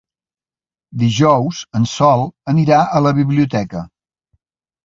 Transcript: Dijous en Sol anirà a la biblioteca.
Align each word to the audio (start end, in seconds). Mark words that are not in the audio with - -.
Dijous 1.01 1.59
en 1.81 1.85
Sol 1.93 2.25
anirà 2.55 2.81
a 3.01 3.05
la 3.09 3.15
biblioteca. 3.19 3.87